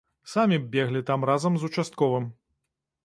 [0.29, 2.25] Самі б леглі там разам з участковым.